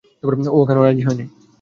ও 0.49 0.57
এখনও 0.63 0.81
রাজি 0.85 1.03
হয়নি। 1.07 1.25